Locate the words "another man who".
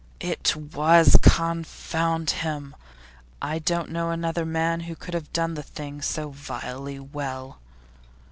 4.09-4.95